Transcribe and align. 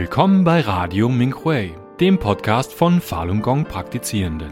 Willkommen 0.00 0.44
bei 0.44 0.62
Radio 0.62 1.10
Minghui, 1.10 1.74
dem 2.00 2.18
Podcast 2.18 2.72
von 2.72 3.02
Falun 3.02 3.42
Gong 3.42 3.66
Praktizierenden. 3.66 4.50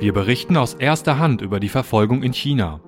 Wir 0.00 0.12
berichten 0.12 0.56
aus 0.56 0.74
erster 0.74 1.20
Hand 1.20 1.42
über 1.42 1.60
die 1.60 1.68
Verfolgung 1.68 2.24
in 2.24 2.32
China. 2.32 2.80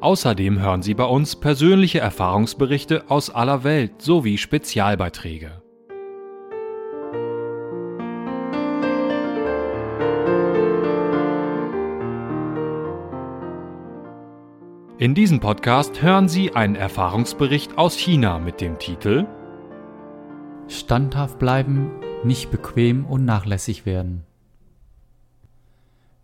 Außerdem 0.00 0.58
hören 0.58 0.82
Sie 0.82 0.94
bei 0.94 1.04
uns 1.04 1.36
persönliche 1.36 2.00
Erfahrungsberichte 2.00 3.04
aus 3.08 3.30
aller 3.30 3.62
Welt 3.62 4.02
sowie 4.02 4.36
Spezialbeiträge. 4.36 5.62
In 14.98 15.14
diesem 15.14 15.40
Podcast 15.40 16.00
hören 16.00 16.26
Sie 16.26 16.54
einen 16.54 16.74
Erfahrungsbericht 16.74 17.76
aus 17.76 17.98
China 17.98 18.38
mit 18.38 18.62
dem 18.62 18.78
Titel 18.78 19.26
Standhaft 20.68 21.38
bleiben, 21.38 21.90
nicht 22.24 22.50
bequem 22.50 23.04
und 23.04 23.26
nachlässig 23.26 23.84
werden. 23.84 24.22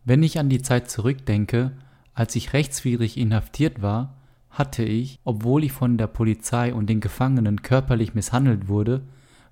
Wenn 0.06 0.22
ich 0.22 0.38
an 0.38 0.48
die 0.48 0.62
Zeit 0.62 0.88
zurückdenke, 0.88 1.72
als 2.14 2.34
ich 2.34 2.54
rechtswidrig 2.54 3.18
inhaftiert 3.18 3.82
war, 3.82 4.16
hatte 4.48 4.84
ich, 4.84 5.18
obwohl 5.24 5.64
ich 5.64 5.72
von 5.72 5.98
der 5.98 6.06
Polizei 6.06 6.72
und 6.72 6.88
den 6.88 7.00
Gefangenen 7.00 7.60
körperlich 7.60 8.14
misshandelt 8.14 8.68
wurde, 8.68 9.02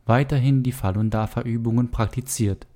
weiterhin 0.07 0.63
die 0.63 0.73
Falun 0.73 1.11
Dafa 1.11 1.43
Übungen 1.43 1.91
praktiziert. 1.91 2.67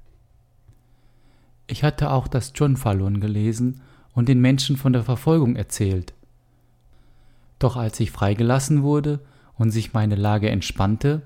Ich 1.68 1.84
hatte 1.84 2.10
auch 2.10 2.28
das 2.28 2.52
John 2.54 2.76
Falun 2.76 3.20
gelesen 3.20 3.80
und 4.12 4.28
den 4.28 4.42
Menschen 4.42 4.76
von 4.76 4.92
der 4.92 5.04
Verfolgung 5.04 5.56
erzählt. 5.56 6.13
Doch 7.64 7.76
als 7.76 7.98
ich 7.98 8.10
freigelassen 8.10 8.82
wurde 8.82 9.20
und 9.56 9.70
sich 9.70 9.94
meine 9.94 10.16
Lage 10.16 10.50
entspannte, 10.50 11.22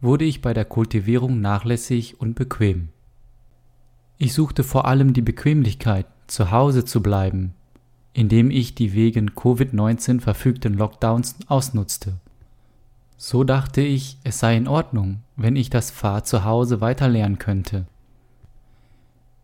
wurde 0.00 0.24
ich 0.24 0.40
bei 0.40 0.54
der 0.54 0.64
Kultivierung 0.64 1.40
nachlässig 1.40 2.20
und 2.20 2.36
bequem. 2.36 2.90
Ich 4.16 4.32
suchte 4.32 4.62
vor 4.62 4.84
allem 4.84 5.14
die 5.14 5.20
Bequemlichkeit, 5.20 6.06
zu 6.28 6.52
Hause 6.52 6.84
zu 6.84 7.02
bleiben, 7.02 7.54
indem 8.12 8.52
ich 8.52 8.76
die 8.76 8.92
wegen 8.92 9.30
Covid-19 9.30 10.20
verfügten 10.20 10.74
Lockdowns 10.74 11.34
ausnutzte. 11.48 12.20
So 13.16 13.42
dachte 13.42 13.80
ich, 13.80 14.16
es 14.22 14.38
sei 14.38 14.56
in 14.56 14.68
Ordnung, 14.68 15.22
wenn 15.34 15.56
ich 15.56 15.70
das 15.70 15.90
Fahr 15.90 16.22
zu 16.22 16.44
Hause 16.44 16.80
weiterlernen 16.80 17.40
könnte. 17.40 17.86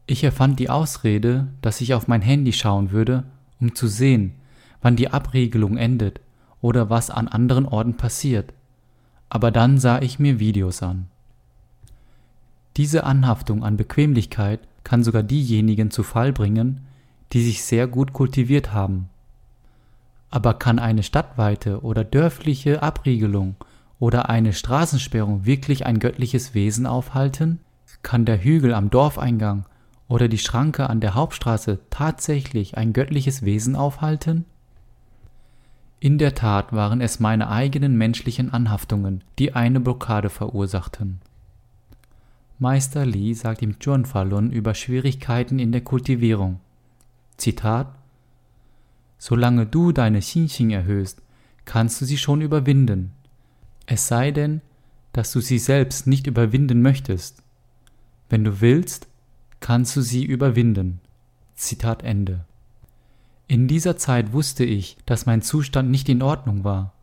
Ich 0.06 0.22
erfand 0.22 0.60
die 0.60 0.71
Ausrede, 0.71 1.48
dass 1.60 1.81
ich 1.81 1.92
auf 1.92 2.06
mein 2.06 2.22
Handy 2.22 2.53
schauen 2.53 2.92
würde, 2.92 3.25
um 3.60 3.75
zu 3.75 3.88
sehen, 3.88 4.34
wann 4.81 4.94
die 4.94 5.10
Abriegelung 5.10 5.76
endet 5.76 6.21
oder 6.61 6.91
was 6.91 7.11
an 7.11 7.28
anderen 7.28 7.67
Orten 7.67 7.94
passiert, 7.94 8.53
aber 9.28 9.50
dann 9.50 9.78
sah 9.78 10.00
ich 10.00 10.19
mir 10.19 10.39
Videos 10.39 10.83
an. 10.83 11.06
Diese 12.77 13.05
Anhaftung 13.05 13.65
an 13.65 13.77
Bequemlichkeit 13.77 14.61
kann 14.84 15.03
sogar 15.03 15.22
diejenigen 15.22 15.91
zu 15.91 16.03
Fall 16.03 16.33
bringen, 16.33 16.87
die 17.33 17.43
sich 17.43 17.65
sehr 17.65 17.87
gut 17.87 18.12
kultiviert 18.12 18.72
haben. 18.72 19.09
Aber 20.31 20.55
kann 20.55 20.78
eine 20.78 21.03
stadtweite 21.03 21.83
oder 21.83 22.05
dörfliche 22.05 22.83
Abriegelung 22.83 23.56
oder 23.99 24.28
eine 24.28 24.53
Straßensperrung 24.53 25.47
wirklich 25.47 25.87
ein 25.87 25.99
göttliches 25.99 26.55
Wesen 26.55 26.87
aufhalten? 26.87 27.61
Kann 28.03 28.25
der 28.25 28.43
Hügel 28.43 28.75
am 28.75 28.91
Dorfeingang 28.91 29.65
oder 30.09 30.28
die 30.28 30.39
Schranke 30.39 30.89
an 30.91 31.00
der 31.00 31.15
Hauptstraße 31.15 31.81
tatsächlich 31.91 32.77
ein 32.77 32.93
göttliches 32.93 33.43
Wesen 33.43 33.75
aufhalten? 33.75 34.45
In 35.99 36.19
der 36.19 36.34
Tat 36.34 36.73
waren 36.73 37.01
es 37.01 37.21
meine 37.21 37.49
eigenen 37.49 37.97
menschlichen 37.97 38.53
Anhaftungen, 38.53 39.25
die 39.39 39.55
eine 39.55 39.81
Blockade 39.81 40.29
verursachten. 40.29 41.21
Meister 42.59 43.07
Li 43.07 43.34
sagt 43.34 43.62
im 43.62 43.81
Zhuan 43.81 44.05
Falun 44.05 44.51
über 44.51 44.75
Schwierigkeiten 44.75 45.59
in 45.59 45.73
der 45.73 45.83
Kultivierung. 45.83 46.61
Zitat 47.37 47.95
Solange 49.19 49.67
du 49.67 49.93
deine 49.93 50.21
Xinxing 50.21 50.71
erhöhst, 50.71 51.23
kannst 51.65 52.01
du 52.01 52.05
sie 52.05 52.19
schon 52.19 52.43
überwinden. 52.43 53.13
Es 53.87 54.09
sei 54.09 54.31
denn, 54.31 54.61
dass 55.13 55.33
du 55.33 55.41
sie 55.41 55.59
selbst 55.59 56.07
nicht 56.07 56.27
überwinden 56.27 56.83
möchtest. 56.83 57.43
Wenn 58.28 58.45
du 58.45 58.61
willst, 58.61 59.09
kannst 59.61 59.97
du 59.97 60.03
sie 60.03 60.25
überwinden. 60.25 61.01
Zitat 61.55 62.03
Ende. 62.03 62.45
In 63.49 63.69
dieser 63.69 63.97
Zeit 63.97 64.33
wusste 64.33 64.65
ich, 64.65 64.97
dass 65.07 65.27
mein 65.27 65.41
Zustand 65.41 65.91
nicht 65.91 66.09
in 66.09 66.23
Ordnung 66.23 66.65
war, 66.65 66.95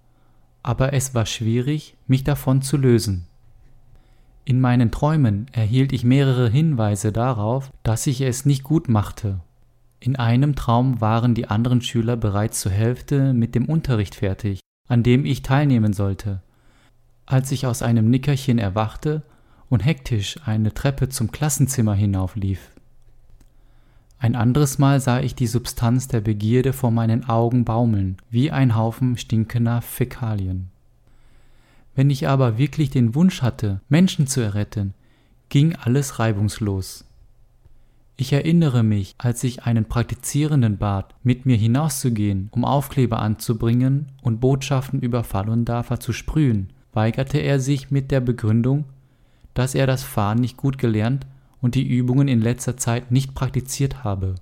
aber 0.62 0.94
es 0.94 1.16
war 1.16 1.26
schwierig, 1.26 1.96
mich 2.08 2.24
davon 2.24 2.62
zu 2.62 2.76
lösen. 2.76 3.28
In 4.46 4.59
meinen 4.59 4.92
Träumen 4.92 5.48
erhielt 5.54 5.94
ich 5.94 6.04
mehrere 6.04 6.50
Hinweise 6.50 7.14
darauf, 7.14 7.72
dass 7.84 8.08
ich 8.08 8.20
es 8.20 8.46
nicht 8.46 8.64
gut 8.64 8.90
machte. 8.90 9.40
In 10.02 10.18
einem 10.18 10.56
Traum 10.56 11.00
waren 11.00 11.34
die 11.34 11.48
anderen 11.48 11.81
Schüler 11.81 12.18
bereits 12.18 12.60
zur 12.60 12.74
Hälfte 12.74 13.31
mit 13.31 13.56
dem 13.56 13.66
Unterricht 13.66 14.16
fertig, 14.16 14.60
an 14.90 15.02
dem 15.02 15.24
ich 15.24 15.44
teilnehmen 15.44 15.94
sollte. 15.94 16.42
Als 17.25 17.54
ich 17.54 17.66
aus 17.66 17.81
einem 17.81 18.10
Nickerchen 18.10 18.60
erwachte 18.60 19.24
und 19.70 19.80
hektisch 19.80 20.36
eine 20.46 20.74
Treppe 20.74 21.08
zum 21.08 21.31
Klassenzimmer 21.31 21.96
hinauflief. 21.96 22.72
Ein 24.23 24.38
anderes 24.38 24.79
Mal 24.79 25.01
sah 25.01 25.19
ich 25.19 25.35
die 25.35 25.47
Substanz 25.47 26.07
der 26.07 26.22
Begierde 26.22 26.72
vor 26.72 26.91
meinen 26.91 27.28
Augen 27.28 27.66
baumeln, 27.66 28.16
wie 28.29 28.51
ein 28.51 28.73
Haufen 28.73 29.17
stinkender 29.17 29.81
Fäkalien. 29.81 30.69
Wenn 31.94 32.09
ich 32.09 32.25
aber 32.29 32.57
wirklich 32.57 32.89
den 32.89 33.16
Wunsch 33.16 33.41
hatte, 33.41 33.81
Menschen 33.89 34.25
zu 34.25 34.39
erretten, 34.39 34.94
ging 35.50 35.75
alles 35.75 36.19
reibungslos. 36.19 37.03
Ich 38.16 38.31
erinnere 38.31 38.81
mich, 38.81 39.13
als 39.17 39.44
ich 39.44 39.63
einen 39.63 39.83
Praktizierenden 39.83 40.78
bat, 40.78 41.16
mit 41.22 41.45
mir 41.45 41.57
hinauszugehen, 41.57 42.47
um 42.53 42.63
Aufkleber 42.63 43.19
anzubringen 43.19 44.07
und 44.22 44.39
Botschaften 44.39 45.01
über 45.01 45.25
Falun 45.25 45.66
Dafa 45.66 46.00
zu 46.00 46.13
sprühen, 46.13 46.69
weigerte 46.94 47.39
er 47.39 47.59
sich 47.59 47.91
mit 47.91 48.09
der 48.09 48.22
Begründung, 48.22 48.85
dass 49.53 49.75
er 49.75 49.85
das 49.85 50.03
Fahren 50.03 50.39
nicht 50.39 50.56
gut 50.56 50.78
gelernt 50.78 51.28
und 51.63 51.75
die 51.75 51.88
Übungen 51.88 52.28
in 52.28 52.41
letzter 52.41 52.75
Zeit 52.75 53.09
nicht 53.09 53.34
praktiziert 53.34 54.03
habe. 54.03 54.35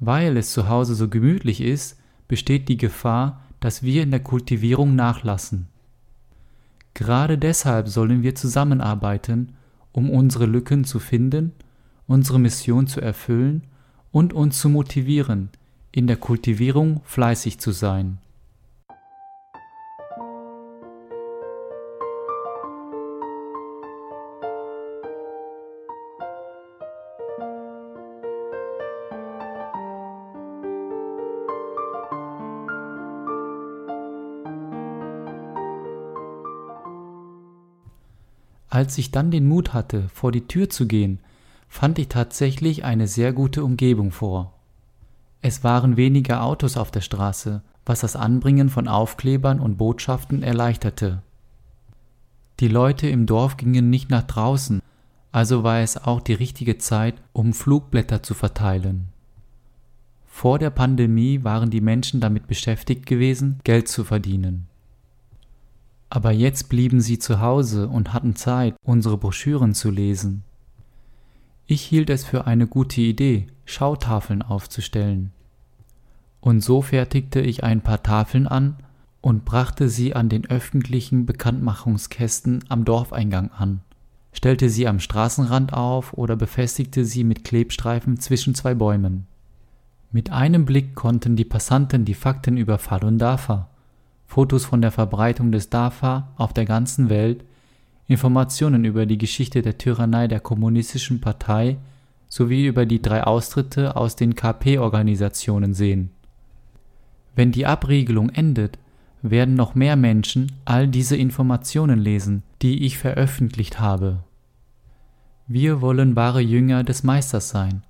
Weil 0.00 0.38
es 0.38 0.50
zu 0.50 0.66
Hause 0.66 0.94
so 0.94 1.08
gemütlich 1.08 1.60
ist, 1.60 1.98
besteht 2.26 2.70
die 2.70 2.78
Gefahr, 2.78 3.42
dass 3.60 3.82
wir 3.82 4.02
in 4.02 4.10
der 4.10 4.20
Kultivierung 4.20 4.96
nachlassen. 4.96 5.68
Gerade 6.94 7.36
deshalb 7.36 7.86
sollen 7.86 8.22
wir 8.22 8.34
zusammenarbeiten, 8.34 9.52
um 9.92 10.08
unsere 10.08 10.46
Lücken 10.46 10.84
zu 10.84 11.00
finden, 11.00 11.52
unsere 12.06 12.40
Mission 12.40 12.86
zu 12.86 13.02
erfüllen 13.02 13.64
und 14.10 14.32
uns 14.32 14.58
zu 14.58 14.70
motivieren, 14.70 15.50
in 15.92 16.06
der 16.06 16.16
Kultivierung 16.16 17.02
fleißig 17.04 17.60
zu 17.60 17.72
sein. 17.72 18.16
Als 38.72 38.96
ich 38.96 39.10
dann 39.10 39.30
den 39.30 39.46
Mut 39.46 39.74
hatte, 39.74 40.08
vor 40.14 40.32
die 40.32 40.46
Tür 40.46 40.70
zu 40.70 40.86
gehen, 40.86 41.18
fand 41.68 41.98
ich 41.98 42.08
tatsächlich 42.08 42.86
eine 42.86 43.06
sehr 43.06 43.34
gute 43.34 43.64
Umgebung 43.64 44.12
vor. 44.12 44.54
Es 45.42 45.62
waren 45.62 45.98
weniger 45.98 46.42
Autos 46.42 46.78
auf 46.78 46.90
der 46.90 47.02
Straße, 47.02 47.60
was 47.84 48.00
das 48.00 48.16
Anbringen 48.16 48.70
von 48.70 48.88
Aufklebern 48.88 49.60
und 49.60 49.76
Botschaften 49.76 50.42
erleichterte. 50.42 51.20
Die 52.60 52.68
Leute 52.68 53.10
im 53.10 53.26
Dorf 53.26 53.58
gingen 53.58 53.90
nicht 53.90 54.08
nach 54.08 54.22
draußen, 54.22 54.80
also 55.32 55.64
war 55.64 55.80
es 55.80 55.98
auch 55.98 56.22
die 56.22 56.32
richtige 56.32 56.78
Zeit, 56.78 57.16
um 57.34 57.52
Flugblätter 57.52 58.22
zu 58.22 58.32
verteilen. 58.32 59.08
Vor 60.24 60.58
der 60.58 60.70
Pandemie 60.70 61.44
waren 61.44 61.68
die 61.68 61.82
Menschen 61.82 62.20
damit 62.20 62.46
beschäftigt 62.46 63.04
gewesen, 63.04 63.60
Geld 63.64 63.88
zu 63.88 64.02
verdienen. 64.02 64.66
Aber 66.14 66.30
jetzt 66.30 66.68
blieben 66.68 67.00
sie 67.00 67.18
zu 67.18 67.40
Hause 67.40 67.88
und 67.88 68.12
hatten 68.12 68.36
Zeit, 68.36 68.74
unsere 68.84 69.16
Broschüren 69.16 69.72
zu 69.72 69.88
lesen. 69.88 70.44
Ich 71.64 71.80
hielt 71.80 72.10
es 72.10 72.22
für 72.22 72.46
eine 72.46 72.66
gute 72.66 73.00
Idee, 73.00 73.46
Schautafeln 73.64 74.42
aufzustellen. 74.42 75.32
Und 76.42 76.60
so 76.60 76.82
fertigte 76.82 77.40
ich 77.40 77.64
ein 77.64 77.80
paar 77.80 78.02
Tafeln 78.02 78.46
an 78.46 78.76
und 79.22 79.46
brachte 79.46 79.88
sie 79.88 80.14
an 80.14 80.28
den 80.28 80.44
öffentlichen 80.50 81.24
Bekanntmachungskästen 81.24 82.62
am 82.68 82.84
Dorfeingang 82.84 83.50
an, 83.50 83.80
stellte 84.34 84.68
sie 84.68 84.86
am 84.86 85.00
Straßenrand 85.00 85.72
auf 85.72 86.12
oder 86.12 86.36
befestigte 86.36 87.06
sie 87.06 87.24
mit 87.24 87.42
Klebstreifen 87.42 88.20
zwischen 88.20 88.54
zwei 88.54 88.74
Bäumen. 88.74 89.26
Mit 90.10 90.30
einem 90.30 90.66
Blick 90.66 90.94
konnten 90.94 91.36
die 91.36 91.46
Passanten 91.46 92.04
die 92.04 92.12
Fakten 92.12 92.58
über 92.58 92.76
Falun 92.76 93.16
Dafa, 93.16 93.70
Fotos 94.32 94.64
von 94.64 94.80
der 94.80 94.90
Verbreitung 94.90 95.52
des 95.52 95.68
Dafa 95.68 96.32
auf 96.38 96.54
der 96.54 96.64
ganzen 96.64 97.10
Welt, 97.10 97.44
Informationen 98.06 98.86
über 98.86 99.04
die 99.04 99.18
Geschichte 99.18 99.60
der 99.60 99.76
Tyrannei 99.76 100.26
der 100.26 100.40
Kommunistischen 100.40 101.20
Partei 101.20 101.76
sowie 102.28 102.66
über 102.66 102.86
die 102.86 103.02
drei 103.02 103.24
Austritte 103.24 103.94
aus 103.94 104.16
den 104.16 104.34
KP-Organisationen 104.34 105.74
sehen. 105.74 106.12
Wenn 107.36 107.52
die 107.52 107.66
Abriegelung 107.66 108.30
endet, 108.30 108.78
werden 109.20 109.54
noch 109.54 109.74
mehr 109.74 109.96
Menschen 109.96 110.52
all 110.64 110.88
diese 110.88 111.14
Informationen 111.18 111.98
lesen, 111.98 112.42
die 112.62 112.86
ich 112.86 112.96
veröffentlicht 112.96 113.80
habe. 113.80 114.20
Wir 115.46 115.82
wollen 115.82 116.16
wahre 116.16 116.40
Jünger 116.40 116.84
des 116.84 117.02
Meisters 117.02 117.50
sein, 117.50 117.82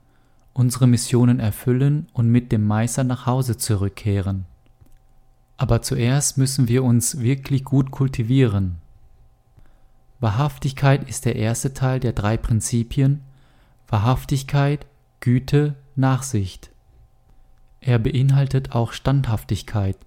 unsere 0.54 0.88
Missionen 0.88 1.38
erfüllen 1.38 2.08
und 2.12 2.30
mit 2.30 2.50
dem 2.50 2.66
Meister 2.66 3.04
nach 3.04 3.26
Hause 3.26 3.58
zurückkehren. 3.58 4.46
Aber 5.56 5.82
zuerst 5.82 6.38
müssen 6.38 6.68
wir 6.68 6.82
uns 6.84 7.20
wirklich 7.20 7.64
gut 7.64 7.90
kultivieren. 7.90 8.76
Wahrhaftigkeit 10.20 11.08
ist 11.08 11.24
der 11.24 11.36
erste 11.36 11.74
Teil 11.74 12.00
der 12.00 12.12
drei 12.12 12.36
Prinzipien 12.36 13.20
Wahrhaftigkeit, 13.88 14.86
Güte, 15.20 15.74
Nachsicht. 15.96 16.70
Er 17.80 17.98
beinhaltet 17.98 18.72
auch 18.72 18.92
Standhaftigkeit, 18.92 19.98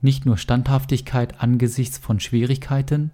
nicht 0.00 0.26
nur 0.26 0.36
Standhaftigkeit 0.36 1.40
angesichts 1.40 1.96
von 1.96 2.18
Schwierigkeiten, 2.18 3.12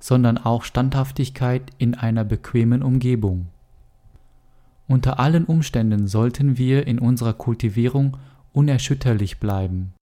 sondern 0.00 0.38
auch 0.38 0.62
Standhaftigkeit 0.64 1.70
in 1.76 1.94
einer 1.94 2.24
bequemen 2.24 2.82
Umgebung. 2.82 3.48
Unter 4.88 5.18
allen 5.18 5.44
Umständen 5.44 6.06
sollten 6.06 6.56
wir 6.56 6.86
in 6.86 6.98
unserer 6.98 7.34
Kultivierung 7.34 8.16
unerschütterlich 8.52 9.38
bleiben. 9.38 9.92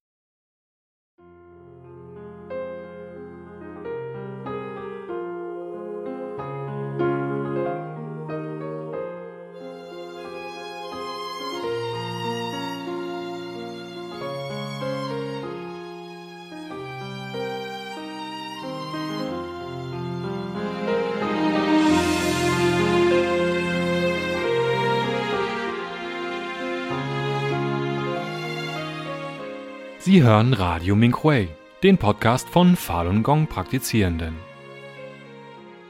Sie 30.04 30.22
hören 30.22 30.52
Radio 30.52 30.94
Minhui, 30.96 31.48
den 31.82 31.96
Podcast 31.96 32.50
von 32.50 32.76
Falun 32.76 33.22
Gong 33.22 33.46
Praktizierenden. 33.46 34.34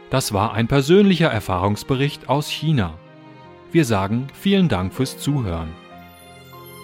Das 0.09 0.33
war 0.33 0.55
ein 0.55 0.69
persönlicher 0.69 1.33
Erfahrungsbericht 1.33 2.29
aus 2.29 2.49
China. 2.49 2.97
Wir 3.73 3.85
sagen 3.85 4.29
vielen 4.33 4.69
Dank 4.69 4.95
fürs 4.95 5.19
Zuhören. 5.19 5.71